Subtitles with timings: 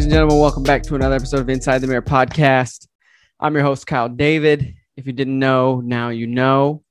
[0.00, 2.88] Ladies and gentlemen, welcome back to another episode of Inside the Mirror podcast.
[3.38, 4.76] I'm your host, Kyle David.
[4.96, 6.82] If you didn't know, now you know.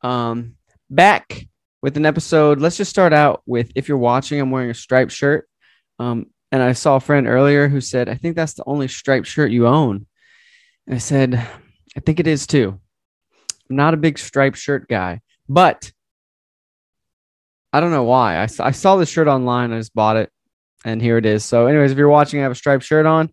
[0.00, 0.56] Um,
[0.90, 1.46] back
[1.82, 2.58] with an episode.
[2.58, 5.48] Let's just start out with if you're watching, I'm wearing a striped shirt.
[6.00, 9.28] Um, and I saw a friend earlier who said, I think that's the only striped
[9.28, 10.06] shirt you own.
[10.88, 11.36] And I said,
[11.96, 12.80] I think it is too.
[13.70, 15.92] I'm not a big striped shirt guy, but
[17.72, 18.38] I don't know why.
[18.38, 19.72] I, I saw the shirt online.
[19.72, 20.32] I just bought it
[20.84, 21.44] and here it is.
[21.44, 23.30] So, anyways, if you're watching, I have a striped shirt on.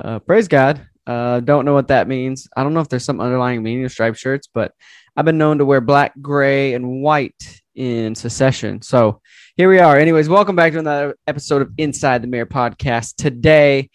[0.00, 0.86] Uh, praise God.
[1.06, 2.48] Uh, don't know what that means.
[2.56, 4.72] I don't know if there's some underlying meaning of striped shirts, but
[5.16, 8.82] I've been known to wear black, gray, and white in succession.
[8.82, 9.20] So
[9.56, 9.98] here we are.
[9.98, 13.16] Anyways, welcome back to another episode of Inside the Mirror podcast.
[13.16, 13.90] Today,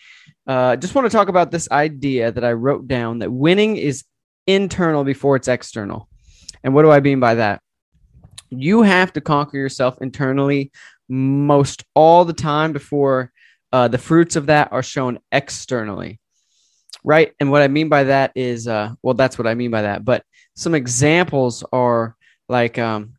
[0.47, 4.03] uh, just want to talk about this idea that I wrote down that winning is
[4.47, 6.09] internal before it's external.
[6.63, 7.61] And what do I mean by that?
[8.49, 10.71] You have to conquer yourself internally
[11.07, 13.31] most all the time before
[13.71, 16.19] uh, the fruits of that are shown externally
[17.05, 17.33] right?
[17.39, 20.03] And what i mean by that is uh, well that's what i mean by that
[20.03, 20.23] but
[20.55, 22.15] some examples are
[22.49, 23.13] like um,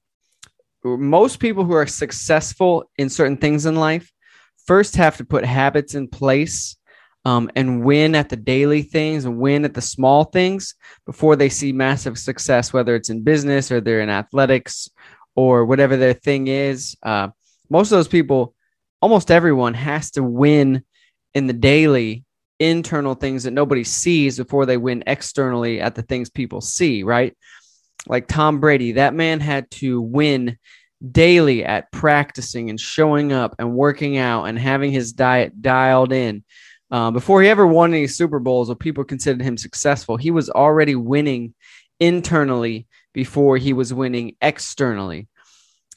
[0.84, 4.10] most people who are successful in certain things in life
[4.66, 6.76] first have to put habits in place
[7.24, 10.74] um, and win at the daily things and win at the small things
[11.06, 14.90] before they see massive success whether it's in business or they're in athletics
[15.34, 17.28] or whatever their thing is uh,
[17.68, 18.54] most of those people,
[19.00, 20.82] almost everyone has to win
[21.34, 22.24] in the daily
[22.58, 27.36] internal things that nobody sees before they win externally at the things people see, right?
[28.06, 30.58] Like Tom Brady, that man had to win
[31.12, 36.44] daily at practicing and showing up and working out and having his diet dialed in.
[36.90, 40.48] Uh, before he ever won any Super Bowls or people considered him successful, he was
[40.48, 41.54] already winning
[41.98, 45.28] internally before he was winning externally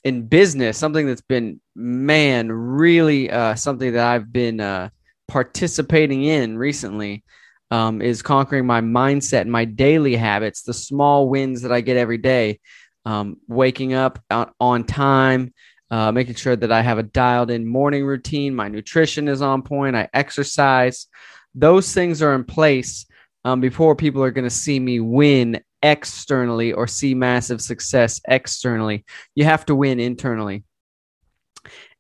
[0.04, 4.90] in business, something that's been, man, really uh, something that I've been uh,
[5.28, 7.24] participating in recently
[7.72, 11.98] um, is conquering my mindset and my daily habits, the small wins that I get
[11.98, 12.60] every day.
[13.06, 15.54] Um, waking up on time,
[15.90, 19.64] uh, making sure that I have a dialed in morning routine, my nutrition is on
[19.64, 21.08] point, I exercise.
[21.56, 23.06] Those things are in place
[23.46, 29.06] um, before people are going to see me win externally or see massive success externally.
[29.36, 30.64] You have to win internally.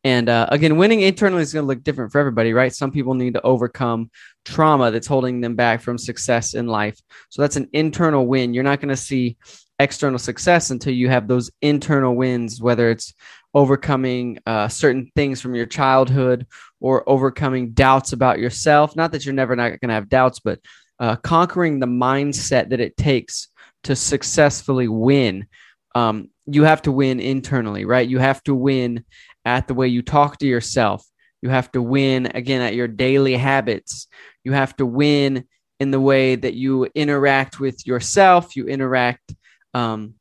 [0.03, 2.73] And uh, again, winning internally is going to look different for everybody, right?
[2.73, 4.09] Some people need to overcome
[4.45, 6.97] trauma that's holding them back from success in life.
[7.29, 8.53] So that's an internal win.
[8.53, 9.37] You're not going to see
[9.77, 13.13] external success until you have those internal wins, whether it's
[13.53, 16.47] overcoming uh, certain things from your childhood
[16.79, 18.95] or overcoming doubts about yourself.
[18.95, 20.59] Not that you're never not going to have doubts, but
[20.99, 23.47] uh, conquering the mindset that it takes
[23.83, 25.47] to successfully win,
[25.95, 28.07] um, you have to win internally, right?
[28.07, 29.05] You have to win
[29.45, 31.05] at the way you talk to yourself.
[31.41, 34.07] You have to win again at your daily habits.
[34.43, 35.45] You have to win
[35.79, 38.55] in the way that you interact with yourself.
[38.55, 39.33] You interact.
[39.73, 40.15] Um,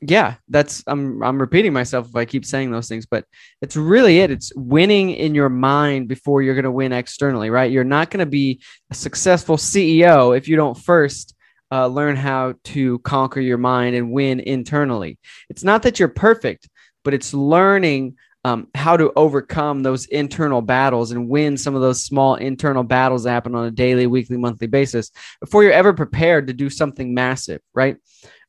[0.00, 3.24] yeah, that's I'm I'm repeating myself if I keep saying those things, but
[3.62, 4.30] it's really it.
[4.30, 7.70] It's winning in your mind before you're going to win externally, right?
[7.70, 8.60] You're not going to be
[8.90, 11.33] a successful CEO if you don't first
[11.74, 15.18] uh, learn how to conquer your mind and win internally.
[15.50, 16.68] It's not that you're perfect,
[17.02, 18.14] but it's learning
[18.44, 23.24] um, how to overcome those internal battles and win some of those small internal battles
[23.24, 27.12] that happen on a daily, weekly, monthly basis before you're ever prepared to do something
[27.12, 27.96] massive, right?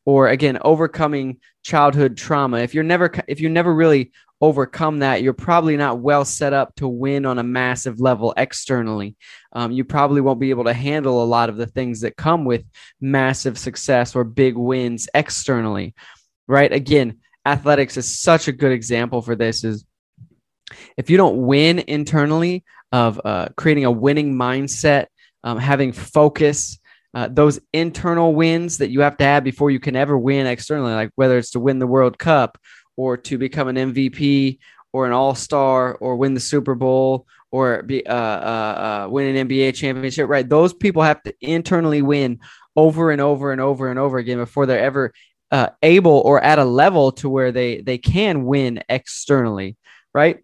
[0.05, 2.57] Or again, overcoming childhood trauma.
[2.57, 4.11] If you're never, if you never really
[4.45, 9.15] overcome that, you're probably not well set up to win on a massive level externally.
[9.51, 12.45] Um, you probably won't be able to handle a lot of the things that come
[12.45, 12.63] with
[13.01, 15.95] massive success or big wins externally,
[16.47, 16.71] right?
[16.71, 19.63] Again, athletics is such a good example for this.
[19.63, 19.85] Is
[20.95, 25.07] if you don't win internally of uh, creating a winning mindset,
[25.43, 26.79] um, having focus.
[27.13, 30.93] Uh, those internal wins that you have to have before you can ever win externally,
[30.93, 32.57] like whether it's to win the World Cup
[32.97, 34.59] or to become an MVP
[34.93, 39.35] or an All Star or win the Super Bowl or be uh, uh, uh, win
[39.35, 40.47] an NBA championship, right?
[40.47, 42.39] Those people have to internally win
[42.75, 45.13] over and over and over and over again before they're ever
[45.51, 49.77] uh, able or at a level to where they they can win externally,
[50.13, 50.39] right?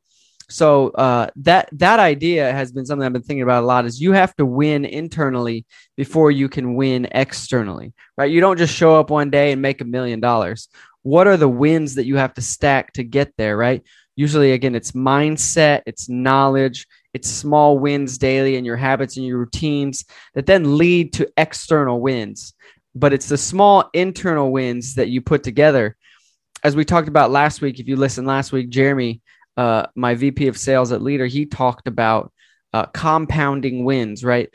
[0.49, 3.85] So uh, that that idea has been something I've been thinking about a lot.
[3.85, 5.65] Is you have to win internally
[5.95, 8.29] before you can win externally, right?
[8.29, 10.67] You don't just show up one day and make a million dollars
[11.03, 13.83] what are the wins that you have to stack to get there, right?
[14.15, 19.39] Usually, again, it's mindset, it's knowledge, it's small wins daily in your habits and your
[19.39, 22.53] routines that then lead to external wins.
[22.93, 25.95] But it's the small internal wins that you put together.
[26.63, 29.21] As we talked about last week, if you listened last week, Jeremy,
[29.57, 32.31] uh, my VP of sales at Leader, he talked about
[32.73, 34.49] uh, compounding wins, right?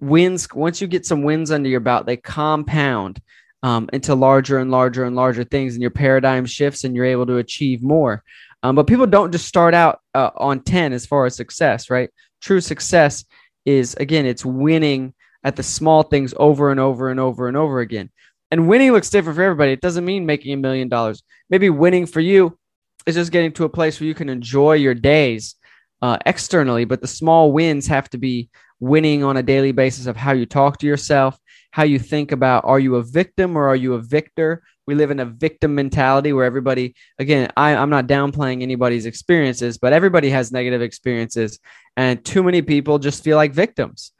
[0.00, 3.20] Wins, once you get some wins under your belt, they compound
[3.62, 7.26] um, into larger and larger and larger things, and your paradigm shifts and you're able
[7.26, 8.22] to achieve more.
[8.62, 12.10] Um, but people don't just start out uh, on 10 as far as success, right?
[12.40, 13.24] True success
[13.64, 15.14] is, again, it's winning
[15.44, 18.10] at the small things over and over and over and over again.
[18.50, 19.72] And winning looks different for everybody.
[19.72, 21.22] It doesn't mean making a million dollars.
[21.50, 22.58] Maybe winning for you
[23.06, 25.56] is just getting to a place where you can enjoy your days
[26.02, 28.50] uh, externally, but the small wins have to be
[28.80, 31.38] winning on a daily basis of how you talk to yourself,
[31.70, 34.62] how you think about are you a victim or are you a victor?
[34.86, 39.78] We live in a victim mentality where everybody, again, I, I'm not downplaying anybody's experiences,
[39.78, 41.60] but everybody has negative experiences.
[41.96, 44.12] And too many people just feel like victims.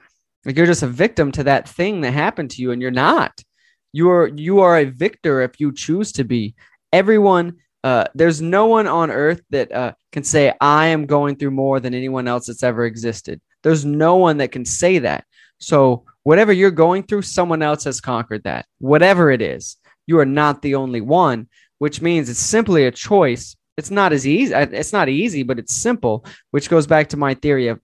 [0.44, 3.32] Like you're just a victim to that thing that happened to you, and you're not.
[3.92, 6.54] You are you are a victor if you choose to be.
[6.92, 11.50] Everyone uh, there's no one on earth that uh, can say, I am going through
[11.50, 13.40] more than anyone else that's ever existed.
[13.62, 15.24] There's no one that can say that.
[15.58, 18.66] So, whatever you're going through, someone else has conquered that.
[18.78, 19.76] Whatever it is,
[20.06, 21.48] you are not the only one,
[21.78, 23.56] which means it's simply a choice.
[23.76, 24.54] It's not as easy.
[24.54, 27.80] Uh, it's not easy, but it's simple, which goes back to my theory of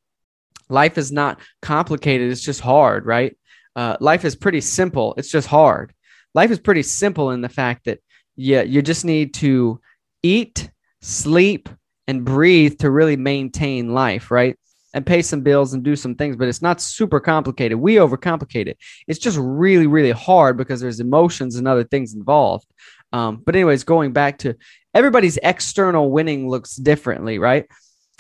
[0.69, 2.31] life is not complicated.
[2.31, 3.37] It's just hard, right?
[3.75, 5.15] Uh, life is pretty simple.
[5.17, 5.93] It's just hard.
[6.35, 8.01] Life is pretty simple in the fact that
[8.37, 9.81] yeah, you just need to
[10.23, 10.71] eat,
[11.01, 11.69] sleep,
[12.07, 14.57] and breathe to really maintain life, right?
[14.95, 17.79] And pay some bills and do some things, but it's not super complicated.
[17.79, 18.79] We overcomplicate it.
[19.07, 22.67] It's just really, really hard because there's emotions and other things involved.
[23.13, 24.55] Um, but, anyways, going back to
[24.95, 27.67] everybody's external winning looks differently, right?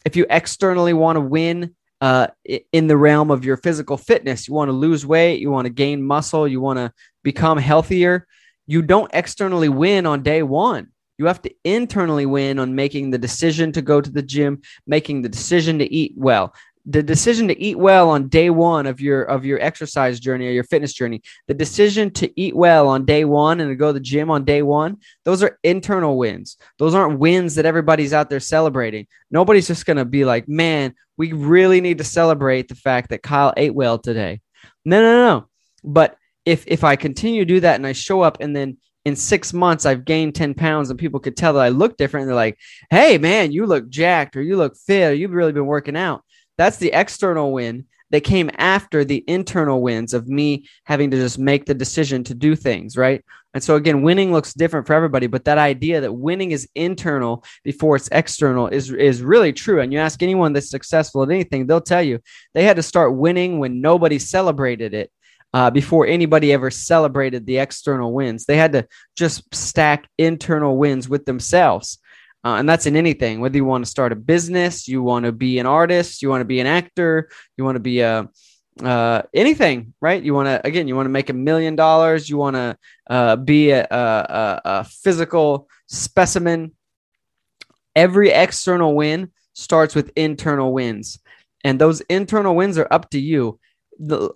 [0.04, 2.28] If you externally want to win uh,
[2.72, 5.72] in the realm of your physical fitness, you want to lose weight, you want to
[5.72, 6.92] gain muscle, you want to
[7.24, 8.26] become healthier,
[8.66, 10.88] you don't externally win on day one.
[11.18, 15.22] You have to internally win on making the decision to go to the gym, making
[15.22, 16.54] the decision to eat well.
[16.86, 20.52] The decision to eat well on day one of your of your exercise journey or
[20.52, 23.92] your fitness journey, the decision to eat well on day one and to go to
[23.92, 26.56] the gym on day one, those are internal wins.
[26.78, 29.06] Those aren't wins that everybody's out there celebrating.
[29.30, 33.52] Nobody's just gonna be like, man, we really need to celebrate the fact that Kyle
[33.56, 34.40] ate well today.
[34.84, 35.48] No, no, no.
[35.84, 36.16] But
[36.46, 39.52] if if I continue to do that and I show up and then in six
[39.52, 42.26] months I've gained 10 pounds and people could tell that I look different.
[42.26, 42.58] They're like,
[42.90, 46.22] hey, man, you look jacked or you look fit or you've really been working out.
[46.58, 51.38] That's the external win that came after the internal wins of me having to just
[51.38, 53.24] make the decision to do things, right?
[53.54, 57.44] And so again, winning looks different for everybody, but that idea that winning is internal
[57.64, 59.80] before it's external is is really true.
[59.80, 62.20] And you ask anyone that's successful at anything, they'll tell you
[62.54, 65.10] they had to start winning when nobody celebrated it
[65.54, 68.44] uh, before anybody ever celebrated the external wins.
[68.44, 68.86] They had to
[69.16, 71.98] just stack internal wins with themselves.
[72.44, 75.32] Uh, and that's in anything, whether you want to start a business, you want to
[75.32, 78.28] be an artist, you want to be an actor, you want to be a
[78.82, 80.22] uh, anything, right?
[80.22, 82.78] You want to again, you want to make a million dollars, you want to
[83.10, 86.72] uh, be a, a, a physical specimen.
[87.96, 91.18] Every external win starts with internal wins,
[91.64, 93.58] and those internal wins are up to you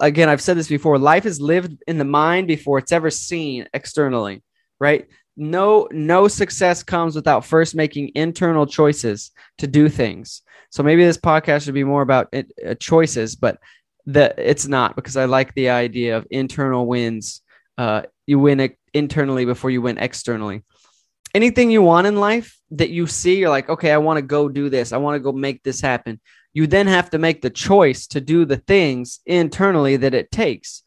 [0.00, 3.66] again, I've said this before life is lived in the mind before it's ever seen
[3.72, 4.42] externally,
[4.80, 5.06] right?
[5.36, 10.42] No, no success comes without first making internal choices to do things.
[10.70, 13.58] So maybe this podcast should be more about it, uh, choices, but
[14.06, 17.40] that it's not because I like the idea of internal wins.
[17.78, 20.64] Uh, you win internally before you win externally.
[21.34, 24.48] Anything you want in life that you see, you're like, okay, I want to go
[24.48, 24.92] do this.
[24.92, 26.20] I want to go make this happen
[26.52, 30.82] you then have to make the choice to do the things internally that it takes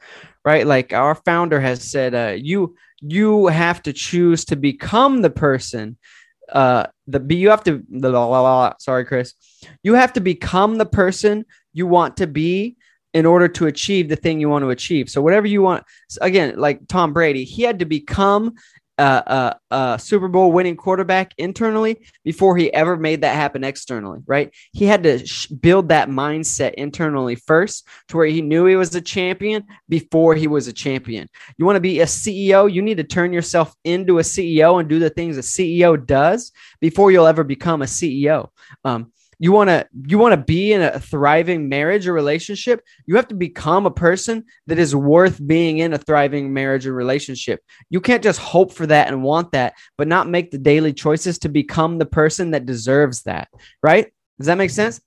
[0.45, 0.65] right?
[0.65, 5.97] Like our founder has said uh, you you have to choose to become the person
[6.53, 7.83] uh the you have to
[8.79, 9.33] sorry chris.
[9.83, 12.77] You have to become the person you want to be
[13.13, 15.09] in order to achieve the thing you want to achieve.
[15.09, 15.83] So whatever you want
[16.21, 18.53] again like tom brady he had to become
[18.97, 24.53] a, a, Super Bowl winning quarterback internally before he ever made that happen externally, right?
[24.71, 28.95] He had to sh- build that mindset internally first to where he knew he was
[28.95, 31.27] a champion before he was a champion.
[31.57, 34.87] You want to be a CEO, you need to turn yourself into a CEO and
[34.87, 38.49] do the things a CEO does before you'll ever become a CEO.
[38.83, 43.15] Um, you want to you want to be in a thriving marriage or relationship you
[43.15, 47.61] have to become a person that is worth being in a thriving marriage or relationship.
[47.89, 51.39] You can't just hope for that and want that but not make the daily choices
[51.39, 53.49] to become the person that deserves that
[53.81, 54.11] right?
[54.37, 54.75] Does that make mm-hmm.
[54.75, 55.01] sense?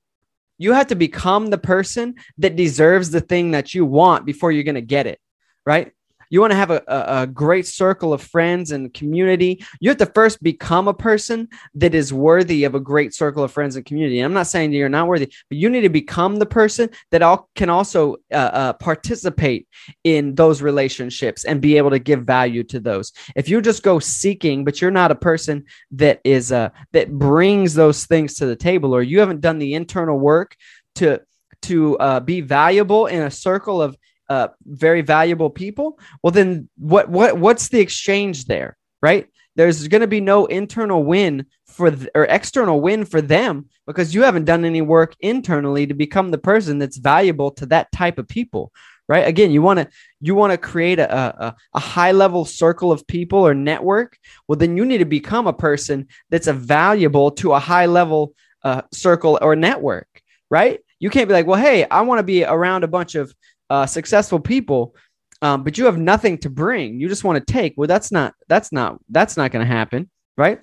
[0.58, 4.64] You have to become the person that deserves the thing that you want before you're
[4.64, 5.20] going to get it
[5.64, 5.92] right
[6.30, 9.98] you want to have a, a, a, great circle of friends and community, you have
[9.98, 13.84] to first become a person that is worthy of a great circle of friends and
[13.84, 14.18] community.
[14.18, 17.22] And I'm not saying you're not worthy, but you need to become the person that
[17.22, 19.68] all can also uh, uh, participate
[20.04, 23.12] in those relationships and be able to give value to those.
[23.36, 27.74] If you just go seeking, but you're not a person that is uh, that brings
[27.74, 30.56] those things to the table, or you haven't done the internal work
[30.96, 31.20] to
[31.62, 33.96] to uh, be valuable in a circle of
[34.28, 39.26] uh, very valuable people, well, then what what what's the exchange there, right?
[39.56, 44.14] There's going to be no internal win for th- or external win for them because
[44.14, 48.18] you haven't done any work internally to become the person that's valuable to that type
[48.18, 48.70] of people,
[49.08, 49.26] right?
[49.26, 49.88] Again, you want to
[50.20, 54.16] you want to create a, a a high level circle of people or network.
[54.46, 58.34] Well, then you need to become a person that's a valuable to a high level
[58.62, 60.08] uh, circle or network,
[60.50, 60.80] right?
[61.00, 63.32] You can't be like, well, hey, I want to be around a bunch of
[63.70, 64.94] uh, successful people,
[65.42, 67.00] um, but you have nothing to bring.
[67.00, 67.74] You just want to take.
[67.76, 70.60] Well, that's not that's not that's not going to happen, right?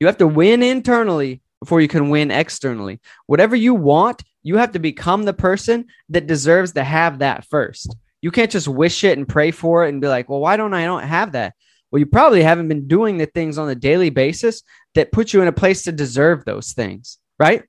[0.00, 3.00] You have to win internally before you can win externally.
[3.26, 7.94] Whatever you want, you have to become the person that deserves to have that first.
[8.22, 10.74] You can't just wish it and pray for it and be like, well, why don't
[10.74, 11.54] I don't have that?
[11.90, 14.62] Well, you probably haven't been doing the things on a daily basis
[14.94, 17.64] that put you in a place to deserve those things, right?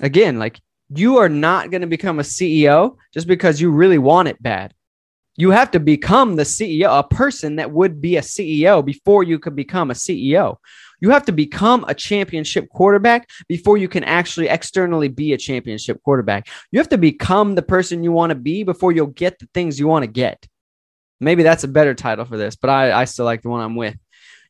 [0.00, 0.60] Again, like
[0.94, 4.74] you are not going to become a CEO just because you really want it bad.
[5.36, 9.38] You have to become the CEO, a person that would be a CEO before you
[9.38, 10.58] could become a CEO.
[11.00, 16.02] You have to become a championship quarterback before you can actually externally be a championship
[16.02, 16.48] quarterback.
[16.70, 19.80] You have to become the person you want to be before you'll get the things
[19.80, 20.46] you want to get.
[21.18, 23.76] Maybe that's a better title for this, but I, I still like the one I'm
[23.76, 23.96] with.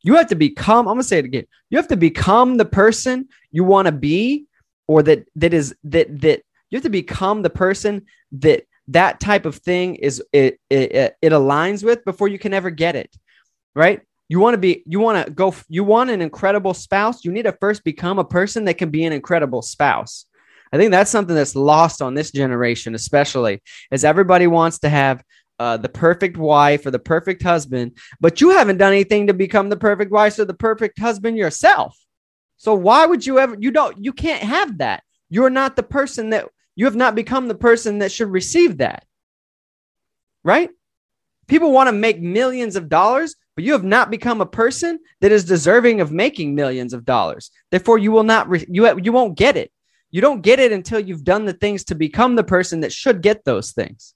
[0.03, 1.47] You have to become, I'm going to say it again.
[1.71, 4.47] You have to become the person you want to be
[4.89, 9.47] or that that is that that you have to become the person that that type
[9.47, 13.15] of thing is it it, it aligns with before you can ever get it
[13.75, 14.01] right?
[14.29, 17.43] You want to be you want to go you want an incredible spouse you need
[17.43, 20.27] to first become a person that can be an incredible spouse.
[20.73, 25.23] I think that's something that's lost on this generation especially as everybody wants to have
[25.59, 29.69] uh, the perfect wife or the perfect husband but you haven't done anything to become
[29.69, 31.97] the perfect wife or the perfect husband yourself
[32.63, 35.03] so why would you ever you don't you can't have that.
[35.29, 39.05] You're not the person that you have not become the person that should receive that.
[40.45, 40.71] Right?
[41.49, 45.33] People want to make millions of dollars, but you have not become a person that
[45.33, 47.51] is deserving of making millions of dollars.
[47.73, 49.73] Therefore, you will not re- you you won't get it.
[50.13, 53.23] You don't get it until you've done the things to become the person that should
[53.23, 54.15] get those things.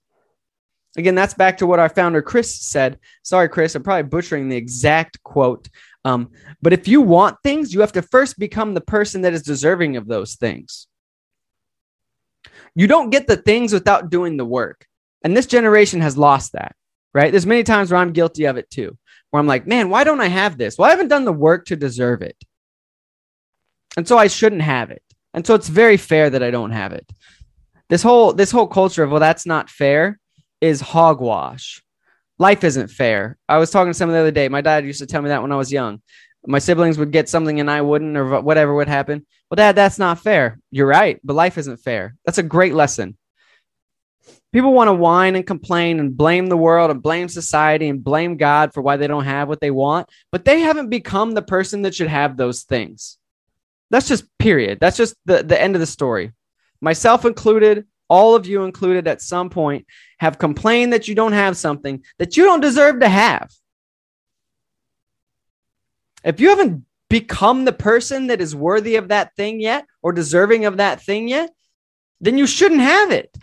[0.97, 3.00] Again, that's back to what our founder Chris said.
[3.23, 5.69] Sorry, Chris, I'm probably butchering the exact quote,
[6.07, 6.31] um,
[6.63, 9.97] but if you want things, you have to first become the person that is deserving
[9.97, 10.87] of those things.
[12.77, 14.87] You don't get the things without doing the work.
[15.25, 16.77] And this generation has lost that,
[17.13, 17.33] right?
[17.33, 18.97] There's many times where I'm guilty of it too,
[19.31, 20.79] where I'm like, man, why don't I have this?
[20.79, 22.37] Well, I haven't done the work to deserve it.
[23.97, 25.03] And so I shouldn't have it.
[25.35, 27.11] And so it's very fair that I don't have it.
[27.89, 30.21] This whole this whole culture of well that's not fair
[30.61, 31.83] is hogwash
[32.38, 33.38] life isn't fair.
[33.49, 34.49] I was talking to someone the other day.
[34.49, 36.02] My dad used to tell me that when I was young.
[36.47, 39.26] My siblings would get something and I wouldn't, or whatever would happen.
[39.50, 40.61] Well, dad, that's not fair.
[40.71, 42.14] You're right, but life isn't fair.
[42.25, 43.16] That's a great lesson.
[44.52, 48.37] People want to whine and complain and blame the world and blame society and blame
[48.37, 51.83] God for why they don't have what they want, but they haven't become the person
[51.83, 53.19] that should have those things.
[53.90, 54.78] That's just period.
[54.81, 56.33] That's just the, the end of the story.
[56.81, 59.87] Myself included, all of you included at some point,
[60.19, 63.51] have complained that you don't have something that you don't deserve to have.
[66.25, 70.65] If you haven't become the person that is worthy of that thing yet or deserving
[70.65, 71.51] of that thing yet,
[72.21, 73.37] then you shouldn't have it.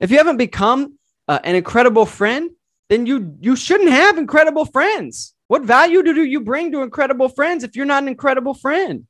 [0.00, 2.50] If you haven't become uh, an incredible friend,
[2.88, 5.34] then you you shouldn't have incredible friends.
[5.48, 9.06] What value do you bring to incredible friends if you're not an incredible friend?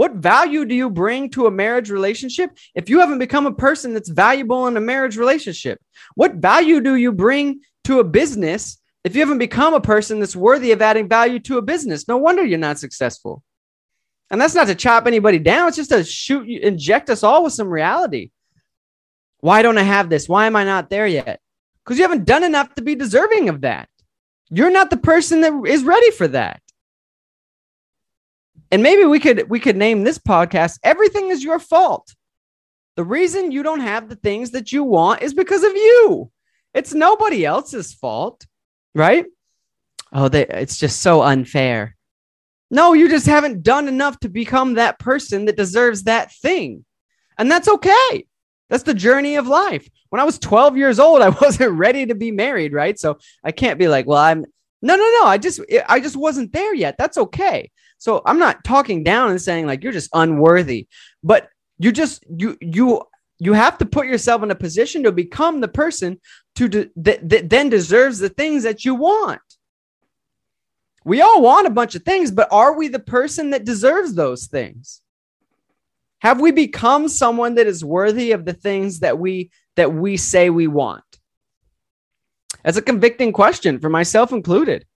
[0.00, 3.92] What value do you bring to a marriage relationship if you haven't become a person
[3.92, 5.78] that's valuable in a marriage relationship?
[6.14, 10.34] What value do you bring to a business if you haven't become a person that's
[10.34, 12.08] worthy of adding value to a business?
[12.08, 13.42] No wonder you're not successful.
[14.30, 17.52] And that's not to chop anybody down, it's just to shoot, inject us all with
[17.52, 18.30] some reality.
[19.40, 20.30] Why don't I have this?
[20.30, 21.42] Why am I not there yet?
[21.84, 23.90] Because you haven't done enough to be deserving of that.
[24.48, 26.62] You're not the person that is ready for that.
[28.70, 32.14] And maybe we could we could name this podcast everything is your fault.
[32.96, 36.30] The reason you don't have the things that you want is because of you.
[36.74, 38.46] It's nobody else's fault,
[38.94, 39.26] right?
[40.12, 41.96] Oh, they, it's just so unfair.
[42.70, 46.84] No, you just haven't done enough to become that person that deserves that thing.
[47.38, 48.26] And that's okay.
[48.68, 49.88] That's the journey of life.
[50.10, 52.98] when I was 12 years old, I wasn't ready to be married, right?
[52.98, 54.44] So I can't be like, well, I'm
[54.82, 55.26] no, no, no.
[55.26, 56.96] I just I just wasn't there yet.
[56.96, 57.70] That's okay.
[58.00, 60.88] So I'm not talking down and saying like you're just unworthy,
[61.22, 63.02] but you just you you
[63.38, 66.18] you have to put yourself in a position to become the person
[66.56, 69.42] to de- that, that then deserves the things that you want.
[71.04, 74.46] We all want a bunch of things, but are we the person that deserves those
[74.46, 75.02] things?
[76.20, 80.48] Have we become someone that is worthy of the things that we that we say
[80.48, 81.04] we want?
[82.64, 84.86] That's a convicting question for myself included.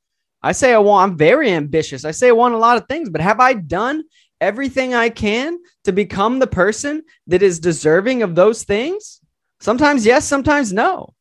[0.44, 2.04] I say I want, I'm very ambitious.
[2.04, 4.04] I say I want a lot of things, but have I done
[4.42, 9.22] everything I can to become the person that is deserving of those things?
[9.60, 11.14] Sometimes yes, sometimes no.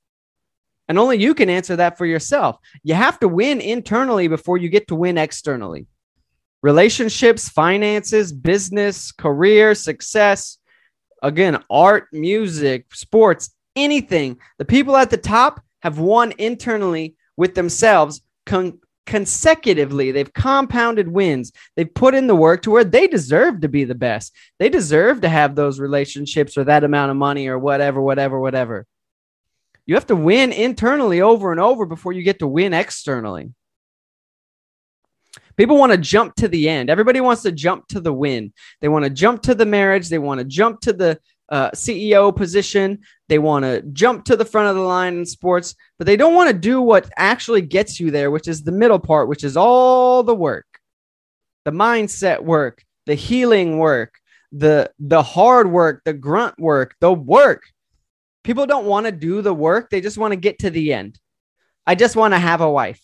[0.90, 2.58] And only you can answer that for yourself.
[2.84, 5.88] You have to win internally before you get to win externally.
[6.62, 10.58] Relationships, finances, business, career, success,
[11.22, 14.38] again, art, music, sports, anything.
[14.58, 18.22] The people at the top have won internally with themselves
[19.06, 20.12] consecutively.
[20.12, 21.52] They've compounded wins.
[21.76, 24.36] They've put in the work to where they deserve to be the best.
[24.60, 28.86] They deserve to have those relationships or that amount of money or whatever, whatever, whatever.
[29.86, 33.52] You have to win internally over and over before you get to win externally.
[35.58, 36.90] People want to jump to the end.
[36.90, 38.54] Everybody wants to jump to the win.
[38.82, 40.10] They want to jump to the marriage.
[40.10, 41.20] They want to jump to the
[41.54, 43.00] uh, CEO position.
[43.30, 46.34] They want to jump to the front of the line in sports, but they don't
[46.34, 49.56] want to do what actually gets you there, which is the middle part, which is
[49.56, 50.66] all the work,
[51.64, 54.16] the mindset work, the healing work,
[54.52, 57.62] the the hard work, the grunt work, the work.
[58.44, 59.92] People don't want to do the work.
[59.92, 61.20] They just want to get to the end.
[61.86, 63.00] I just want to have a wife.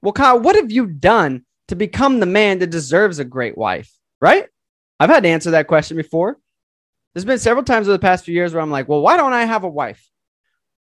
[0.00, 3.90] Well, Kyle, what have you done to become the man that deserves a great wife?
[4.20, 4.46] Right?
[5.00, 6.38] I've had to answer that question before.
[7.18, 9.32] There's been several times over the past few years where I'm like, well, why don't
[9.32, 10.08] I have a wife?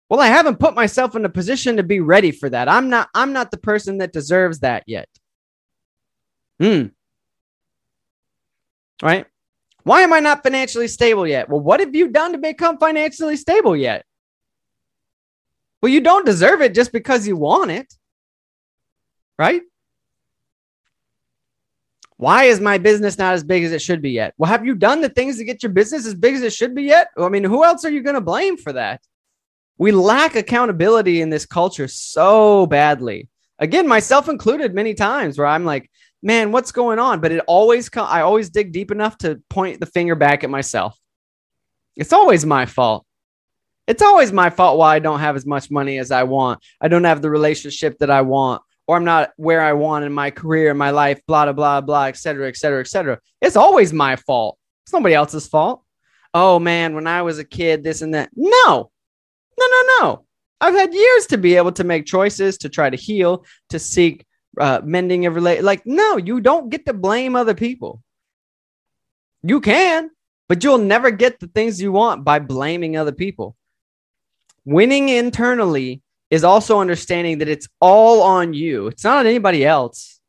[0.10, 2.68] Well, I haven't put myself in a position to be ready for that.
[2.68, 5.08] I'm not I'm not the person that deserves that yet.
[6.60, 6.88] Hmm.
[9.02, 9.28] Right?
[9.84, 11.48] Why am I not financially stable yet?
[11.48, 14.04] Well, what have you done to become financially stable yet?
[15.82, 17.94] Well, you don't deserve it just because you want it.
[19.38, 19.62] Right?
[22.20, 24.34] Why is my business not as big as it should be yet?
[24.38, 26.76] Well, have you done the things to get your business as big as it should
[26.76, 27.08] be yet?
[27.18, 29.00] I mean, who else are you going to blame for that?
[29.78, 33.30] We lack accountability in this culture so badly.
[33.58, 35.90] Again, myself included, many times where I'm like,
[36.22, 37.22] man, what's going on?
[37.22, 40.50] But it always, co- I always dig deep enough to point the finger back at
[40.50, 41.00] myself.
[41.96, 43.06] It's always my fault.
[43.88, 46.62] It's always my fault why I don't have as much money as I want.
[46.82, 50.12] I don't have the relationship that I want or I'm not where I want in
[50.12, 53.20] my career, in my life, blah, blah, blah, blah, et cetera, et cetera, et cetera.
[53.40, 54.58] It's always my fault.
[54.84, 55.84] It's nobody else's fault.
[56.34, 58.32] Oh man, when I was a kid, this and that.
[58.36, 58.90] No,
[59.60, 60.26] no, no, no.
[60.60, 64.26] I've had years to be able to make choices, to try to heal, to seek
[64.60, 65.64] uh, mending of relate.
[65.64, 68.02] Like, no, you don't get to blame other people.
[69.44, 70.10] You can,
[70.48, 73.56] but you'll never get the things you want by blaming other people.
[74.66, 78.88] Winning internally is also understanding that it's all on you.
[78.88, 80.20] It's not on anybody else.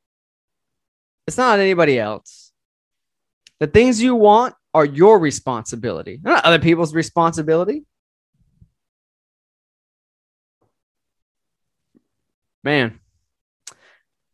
[1.26, 2.52] It's not on anybody else.
[3.58, 7.84] The things you want are your responsibility, They're not other people's responsibility.
[12.62, 13.00] Man,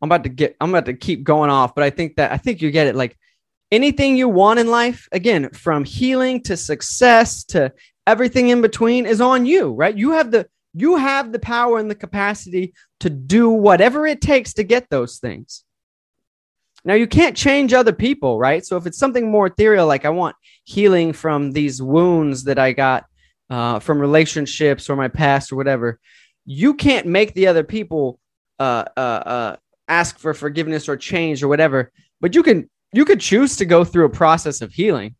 [0.03, 2.37] I'm about to get, I'm about to keep going off, but I think that, I
[2.37, 2.97] think you get it.
[2.97, 3.17] Like
[3.71, 7.73] anything you want in life, again, from healing to success to
[8.07, 9.97] everything in between is on you, right?
[9.97, 14.53] You have the, you have the power and the capacity to do whatever it takes
[14.55, 15.65] to get those things.
[16.85, 18.65] Now, you can't change other people, right?
[18.65, 22.73] So, if it's something more ethereal, like I want healing from these wounds that I
[22.73, 23.07] got
[23.49, 25.99] uh, from relationships or my past or whatever,
[26.45, 28.21] you can't make the other people
[28.59, 29.57] uh, uh, uh
[29.89, 31.91] ask for forgiveness or change or whatever.
[32.21, 35.17] But you can you could choose to go through a process of healing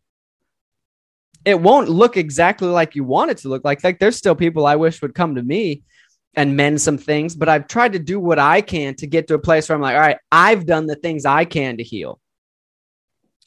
[1.47, 3.83] it won't look exactly like you want it to look like.
[3.85, 5.85] Like there's still people I wish would come to me
[6.35, 9.35] and mend some things, but I've tried to do what I can to get to
[9.35, 12.21] a place where I'm like, all right, I've done the things I can to heal.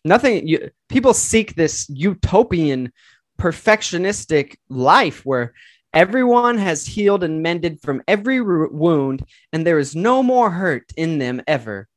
[0.05, 2.93] Nothing you people seek this utopian
[3.37, 5.53] perfectionistic life where
[5.93, 11.19] everyone has healed and mended from every wound and there is no more hurt in
[11.19, 11.89] them ever.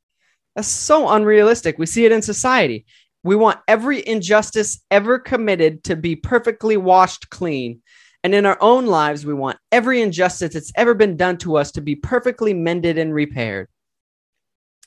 [0.53, 1.77] That's so unrealistic.
[1.79, 2.85] We see it in society.
[3.23, 7.81] We want every injustice ever committed to be perfectly washed clean.
[8.23, 11.71] And in our own lives, we want every injustice that's ever been done to us
[11.73, 13.67] to be perfectly mended and repaired.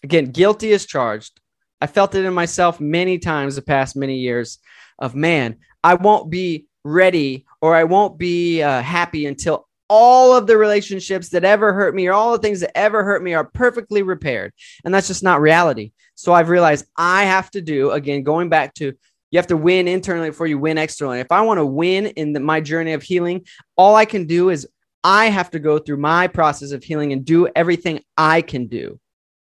[0.03, 1.41] Again, guilty as charged.
[1.81, 4.59] I felt it in myself many times the past many years
[4.99, 10.47] of man, I won't be ready or I won't be uh, happy until all of
[10.47, 13.45] the relationships that ever hurt me or all the things that ever hurt me are
[13.45, 14.53] perfectly repaired.
[14.85, 15.93] And that's just not reality.
[16.15, 18.95] So I've realized I have to do, again, going back to
[19.31, 21.21] you have to win internally before you win externally.
[21.21, 23.45] If I want to win in the, my journey of healing,
[23.77, 24.69] all I can do is
[25.03, 29.01] I have to go through my process of healing and do everything I can do.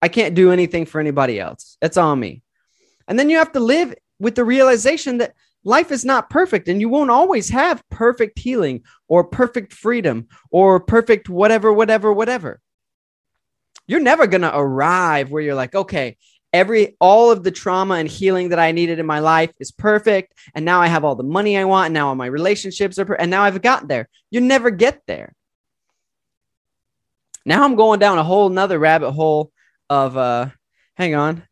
[0.01, 1.77] I can't do anything for anybody else.
[1.81, 2.41] It's on me.
[3.07, 5.33] And then you have to live with the realization that
[5.67, 10.79] life is not perfect and you won't always have perfect healing or perfect freedom or
[10.79, 12.61] perfect whatever, whatever, whatever.
[13.85, 16.15] You're never going to arrive where you're like, okay,
[16.53, 20.33] every all of the trauma and healing that I needed in my life is perfect
[20.55, 23.05] and now I have all the money I want and now all my relationships are
[23.05, 24.07] per- and now I've got there.
[24.31, 25.33] You never get there.
[27.45, 29.51] Now I'm going down a whole nother rabbit hole
[29.89, 30.47] of uh
[30.95, 31.43] hang on.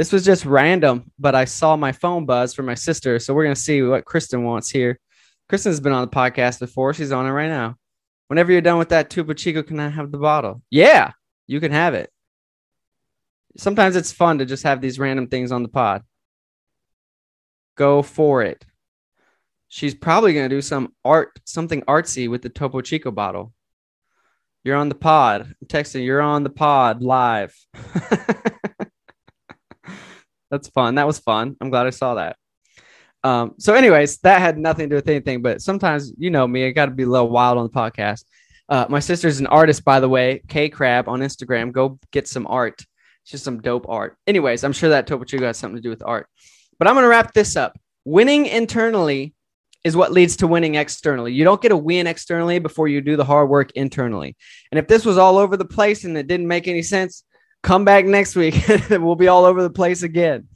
[0.00, 3.18] This was just random, but I saw my phone buzz for my sister.
[3.18, 4.98] So we're gonna see what Kristen wants here.
[5.46, 6.94] Kristen's been on the podcast before.
[6.94, 7.76] She's on it right now.
[8.28, 10.62] Whenever you're done with that Topo Chico, can I have the bottle?
[10.70, 11.10] Yeah,
[11.46, 12.10] you can have it.
[13.58, 16.02] Sometimes it's fun to just have these random things on the pod.
[17.74, 18.64] Go for it.
[19.68, 23.52] She's probably gonna do some art, something artsy with the Topo Chico bottle.
[24.64, 25.42] You're on the pod.
[25.42, 26.06] I'm texting.
[26.06, 27.54] You're on the pod live.
[30.50, 30.96] That's fun.
[30.96, 31.56] That was fun.
[31.60, 32.36] I'm glad I saw that.
[33.22, 36.66] Um, so, anyways, that had nothing to do with anything, but sometimes you know me,
[36.66, 38.24] I got to be a little wild on the podcast.
[38.68, 41.72] Uh, my sister's an artist, by the way, K Crab on Instagram.
[41.72, 42.80] Go get some art.
[43.22, 44.16] It's just some dope art.
[44.26, 46.28] Anyways, I'm sure that Topo Chico has something to do with art.
[46.78, 47.78] But I'm going to wrap this up.
[48.04, 49.34] Winning internally
[49.84, 51.32] is what leads to winning externally.
[51.32, 54.36] You don't get a win externally before you do the hard work internally.
[54.70, 57.24] And if this was all over the place and it didn't make any sense,
[57.62, 58.54] come back next week.
[58.90, 60.48] we'll be all over the place again.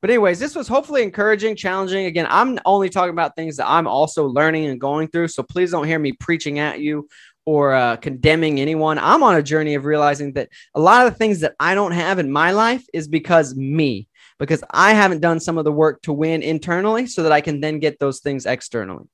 [0.00, 2.06] But, anyways, this was hopefully encouraging, challenging.
[2.06, 5.28] Again, I'm only talking about things that I'm also learning and going through.
[5.28, 7.08] So please don't hear me preaching at you
[7.44, 8.98] or uh, condemning anyone.
[8.98, 11.92] I'm on a journey of realizing that a lot of the things that I don't
[11.92, 16.00] have in my life is because me because I haven't done some of the work
[16.02, 19.06] to win internally so that I can then get those things externally.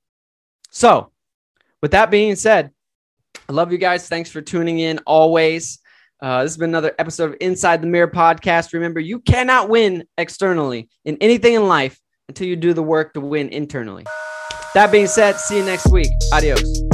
[0.71, 1.11] So,
[1.81, 2.71] with that being said,
[3.47, 4.07] I love you guys.
[4.07, 5.79] Thanks for tuning in always.
[6.19, 8.73] Uh, this has been another episode of Inside the Mirror podcast.
[8.73, 13.21] Remember, you cannot win externally in anything in life until you do the work to
[13.21, 14.05] win internally.
[14.73, 16.09] That being said, see you next week.
[16.33, 16.86] Adios.